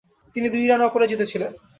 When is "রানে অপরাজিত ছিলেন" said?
0.67-1.51